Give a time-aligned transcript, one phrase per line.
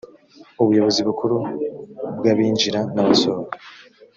[0.61, 1.35] ubuyobozi bukuru
[2.17, 3.55] bw abinjira n abasohoka